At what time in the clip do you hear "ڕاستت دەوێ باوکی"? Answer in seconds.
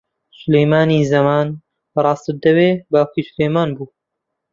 2.03-3.27